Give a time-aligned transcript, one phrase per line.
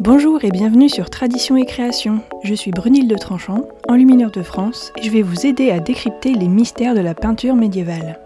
[0.00, 2.20] Bonjour et bienvenue sur Tradition et Création.
[2.42, 6.34] Je suis Brunilde de Tranchant, enlumineur de France, et je vais vous aider à décrypter
[6.34, 8.20] les mystères de la peinture médiévale.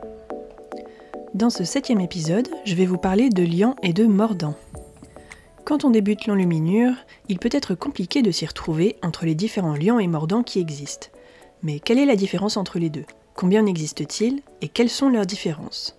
[1.34, 4.54] Dans ce septième épisode, je vais vous parler de liant et de mordant.
[5.64, 6.94] Quand on débute l'enluminure,
[7.28, 11.08] il peut être compliqué de s'y retrouver entre les différents liants et mordants qui existent.
[11.62, 13.04] Mais quelle est la différence entre les deux?
[13.34, 15.97] Combien en existe-t-il et quelles sont leurs différences?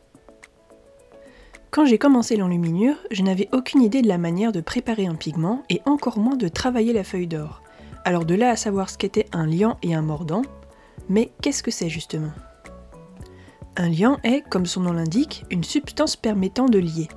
[1.72, 5.62] Quand j'ai commencé l'enluminure, je n'avais aucune idée de la manière de préparer un pigment
[5.70, 7.62] et encore moins de travailler la feuille d'or.
[8.06, 10.42] Alors de là à savoir ce qu'était un liant et un mordant,
[11.10, 12.32] mais qu'est-ce que c'est justement?
[13.78, 17.08] Un liant est, comme son nom l'indique, une substance permettant de lier.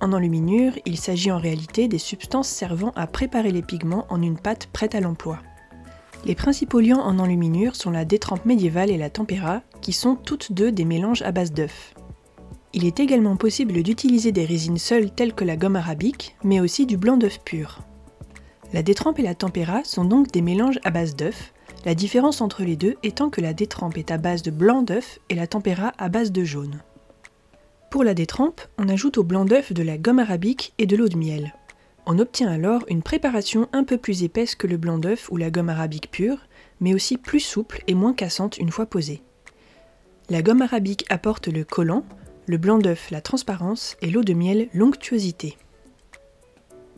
[0.00, 4.38] En enluminure, il s'agit en réalité des substances servant à préparer les pigments en une
[4.38, 5.40] pâte prête à l'emploi.
[6.24, 10.52] Les principaux liants en enluminure sont la détrempe médiévale et la tempéra, qui sont toutes
[10.52, 11.94] deux des mélanges à base d'œufs.
[12.76, 16.84] Il est également possible d'utiliser des résines seules telles que la gomme arabique, mais aussi
[16.84, 17.80] du blanc d'œuf pur.
[18.74, 21.54] La détrempe et la tempéra sont donc des mélanges à base d'œuf,
[21.86, 25.20] la différence entre les deux étant que la détrempe est à base de blanc d'œuf
[25.30, 26.82] et la tempéra à base de jaune.
[27.90, 31.08] Pour la détrempe, on ajoute au blanc d'œuf de la gomme arabique et de l'eau
[31.08, 31.54] de miel.
[32.04, 35.50] On obtient alors une préparation un peu plus épaisse que le blanc d'œuf ou la
[35.50, 36.40] gomme arabique pure,
[36.80, 39.22] mais aussi plus souple et moins cassante une fois posée.
[40.28, 42.04] La gomme arabique apporte le collant,
[42.46, 45.56] le blanc d'œuf la transparence et l'eau de miel l'onctuosité.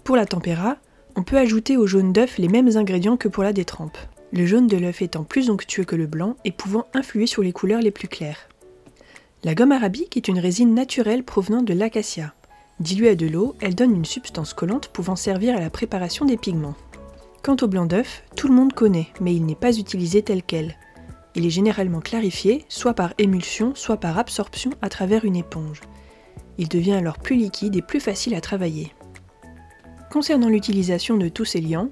[0.05, 0.77] Pour la tempéra,
[1.17, 3.99] on peut ajouter au jaune d'œuf les mêmes ingrédients que pour la détrempe,
[4.33, 7.53] le jaune de l'œuf étant plus onctueux que le blanc et pouvant influer sur les
[7.53, 8.49] couleurs les plus claires.
[9.45, 12.35] La gomme arabique est une résine naturelle provenant de l'acacia.
[12.81, 16.37] Diluée à de l'eau, elle donne une substance collante pouvant servir à la préparation des
[16.37, 16.77] pigments.
[17.43, 20.77] Quant au blanc d'œuf, tout le monde connaît, mais il n'est pas utilisé tel quel.
[21.35, 25.81] Il est généralement clarifié, soit par émulsion, soit par absorption à travers une éponge.
[26.59, 28.93] Il devient alors plus liquide et plus facile à travailler.
[30.11, 31.91] Concernant l'utilisation de tous ces liants,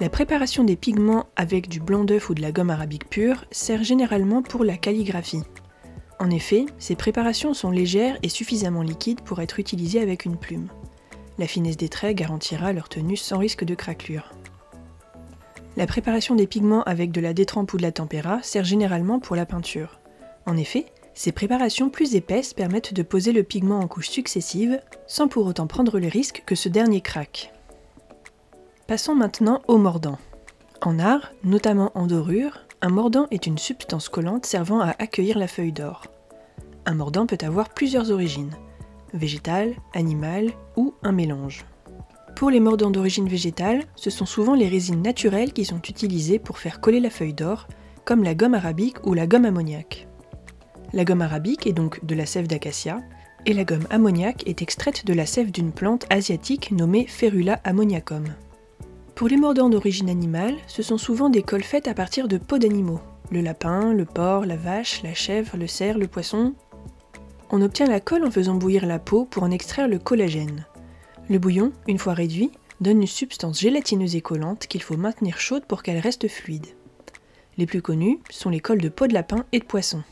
[0.00, 3.84] la préparation des pigments avec du blanc d'œuf ou de la gomme arabique pure sert
[3.84, 5.42] généralement pour la calligraphie.
[6.18, 10.68] En effet, ces préparations sont légères et suffisamment liquides pour être utilisées avec une plume.
[11.38, 14.32] La finesse des traits garantira leur tenue sans risque de craquelure.
[15.80, 19.34] La préparation des pigments avec de la détrempe ou de la tempéra sert généralement pour
[19.34, 19.98] la peinture.
[20.44, 25.26] En effet, ces préparations plus épaisses permettent de poser le pigment en couches successives sans
[25.26, 27.54] pour autant prendre le risque que ce dernier craque.
[28.88, 30.18] Passons maintenant au mordant.
[30.82, 35.48] En art, notamment en dorure, un mordant est une substance collante servant à accueillir la
[35.48, 36.02] feuille d'or.
[36.84, 38.52] Un mordant peut avoir plusieurs origines,
[39.14, 41.64] végétale, animale ou un mélange.
[42.36, 46.58] Pour les mordants d'origine végétale, ce sont souvent les résines naturelles qui sont utilisées pour
[46.58, 47.68] faire coller la feuille d'or,
[48.04, 50.08] comme la gomme arabique ou la gomme ammoniaque.
[50.92, 53.00] La gomme arabique est donc de la sève d'acacia,
[53.46, 58.24] et la gomme ammoniaque est extraite de la sève d'une plante asiatique nommée Ferula ammoniacum.
[59.14, 62.58] Pour les mordants d'origine animale, ce sont souvent des colles faites à partir de peaux
[62.58, 66.54] d'animaux, le lapin, le porc, la vache, la chèvre, le cerf, le poisson.
[67.50, 70.66] On obtient la colle en faisant bouillir la peau pour en extraire le collagène.
[71.30, 75.64] Le bouillon, une fois réduit, donne une substance gélatineuse et collante qu'il faut maintenir chaude
[75.64, 76.66] pour qu'elle reste fluide.
[77.56, 80.02] Les plus connus sont les cols de peau de lapin et de poisson.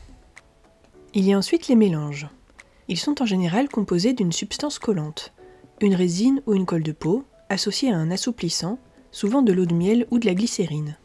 [1.13, 2.29] Il y a ensuite les mélanges.
[2.87, 5.33] Ils sont en général composés d'une substance collante,
[5.81, 8.79] une résine ou une colle de peau, associée à un assouplissant,
[9.11, 10.95] souvent de l'eau de miel ou de la glycérine.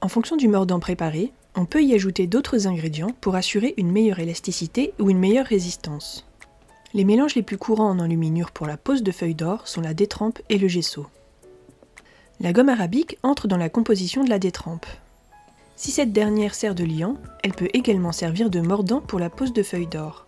[0.00, 4.18] En fonction du mordant préparé, on peut y ajouter d'autres ingrédients pour assurer une meilleure
[4.18, 6.26] élasticité ou une meilleure résistance.
[6.96, 9.92] Les mélanges les plus courants en enluminure pour la pose de feuilles d'or sont la
[9.92, 11.04] détrempe et le gesso.
[12.40, 14.86] La gomme arabique entre dans la composition de la détrempe.
[15.76, 19.52] Si cette dernière sert de liant, elle peut également servir de mordant pour la pose
[19.52, 20.26] de feuilles d'or.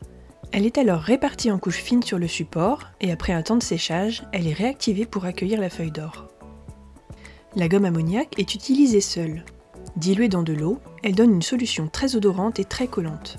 [0.53, 3.63] Elle est alors répartie en couches fines sur le support et après un temps de
[3.63, 6.29] séchage, elle est réactivée pour accueillir la feuille d'or.
[7.57, 9.43] La gomme ammoniaque est utilisée seule.
[9.97, 13.39] Diluée dans de l'eau, elle donne une solution très odorante et très collante.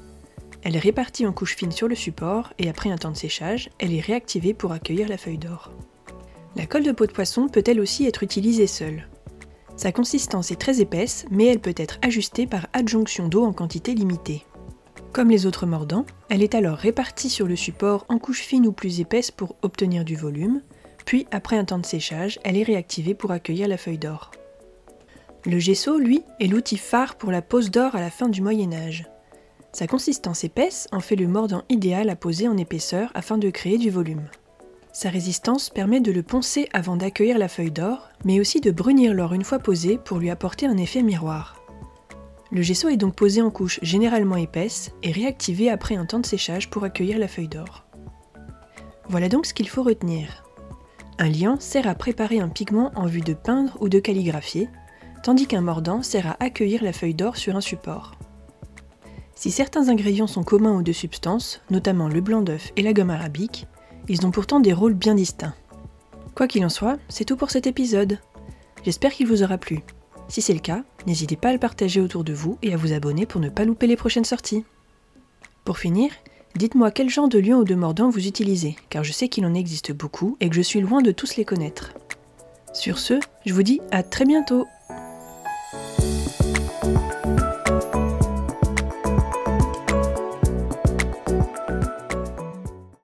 [0.64, 3.70] Elle est répartie en couches fines sur le support et après un temps de séchage,
[3.80, 5.72] elle est réactivée pour accueillir la feuille d'or.
[6.56, 9.08] La colle de peau de poisson peut elle aussi être utilisée seule.
[9.78, 13.94] Sa consistance est très épaisse, mais elle peut être ajustée par adjonction d'eau en quantité
[13.94, 14.46] limitée.
[15.14, 18.74] Comme les autres mordants, elle est alors répartie sur le support en couches fines ou
[18.74, 20.62] plus épaisses pour obtenir du volume,
[21.06, 24.32] puis après un temps de séchage, elle est réactivée pour accueillir la feuille d'or.
[25.46, 28.74] Le gesso, lui, est l'outil phare pour la pose d'or à la fin du Moyen
[28.74, 29.06] Âge.
[29.72, 33.78] Sa consistance épaisse en fait le mordant idéal à poser en épaisseur afin de créer
[33.78, 34.28] du volume.
[34.92, 39.14] Sa résistance permet de le poncer avant d'accueillir la feuille d'or, mais aussi de brunir
[39.14, 41.64] l'or une fois posé pour lui apporter un effet miroir.
[42.52, 46.26] Le gesso est donc posé en couche généralement épaisse et réactivé après un temps de
[46.26, 47.86] séchage pour accueillir la feuille d'or.
[49.08, 50.44] Voilà donc ce qu'il faut retenir.
[51.20, 54.68] Un liant sert à préparer un pigment en vue de peindre ou de calligraphier,
[55.22, 58.19] tandis qu'un mordant sert à accueillir la feuille d'or sur un support.
[59.40, 63.10] Si certains ingrédients sont communs aux deux substances, notamment le blanc d'œuf et la gomme
[63.10, 63.68] arabique,
[64.10, 65.56] ils ont pourtant des rôles bien distincts.
[66.36, 68.20] Quoi qu'il en soit, c'est tout pour cet épisode.
[68.84, 69.80] J'espère qu'il vous aura plu.
[70.28, 72.92] Si c'est le cas, n'hésitez pas à le partager autour de vous et à vous
[72.92, 74.66] abonner pour ne pas louper les prochaines sorties.
[75.64, 76.12] Pour finir,
[76.58, 79.54] dites-moi quel genre de lion ou de mordant vous utilisez, car je sais qu'il en
[79.54, 81.94] existe beaucoup et que je suis loin de tous les connaître.
[82.74, 83.14] Sur ce,
[83.46, 84.68] je vous dis à très bientôt